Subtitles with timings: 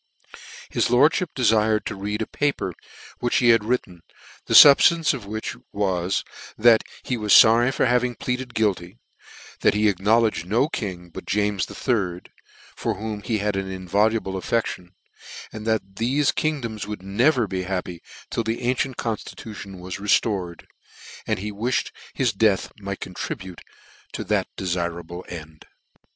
[0.71, 2.73] His lordfhip defired to read a paper
[3.19, 4.01] which he had written,
[4.47, 6.23] the fubftance of which was,
[6.57, 8.97] that he was forry for having pleaded guilty;
[9.59, 12.31] that he acknowledged no king but James the Third,
[12.75, 14.87] for whom he had an inviolable affedHon,
[15.53, 20.65] and that thefe kingdoms would never be happy till the ancient constitution was reltored;
[21.27, 23.61] and he wifhed his death might contribute
[24.13, 25.67] to that defirable end.